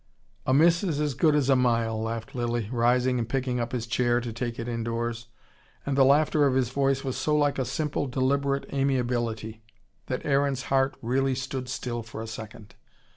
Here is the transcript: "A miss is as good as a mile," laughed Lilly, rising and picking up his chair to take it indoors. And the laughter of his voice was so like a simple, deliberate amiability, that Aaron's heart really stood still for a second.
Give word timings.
"A 0.47 0.51
miss 0.55 0.83
is 0.83 0.99
as 0.99 1.13
good 1.13 1.35
as 1.35 1.47
a 1.47 1.55
mile," 1.55 2.01
laughed 2.01 2.33
Lilly, 2.33 2.67
rising 2.71 3.19
and 3.19 3.29
picking 3.29 3.59
up 3.59 3.71
his 3.71 3.85
chair 3.85 4.19
to 4.19 4.33
take 4.33 4.57
it 4.57 4.67
indoors. 4.67 5.27
And 5.85 5.95
the 5.95 6.03
laughter 6.03 6.47
of 6.47 6.55
his 6.55 6.69
voice 6.69 7.03
was 7.03 7.15
so 7.15 7.35
like 7.37 7.59
a 7.59 7.65
simple, 7.65 8.07
deliberate 8.07 8.65
amiability, 8.73 9.61
that 10.07 10.25
Aaron's 10.25 10.63
heart 10.63 10.97
really 11.03 11.35
stood 11.35 11.69
still 11.69 12.01
for 12.01 12.19
a 12.19 12.25
second. 12.25 12.73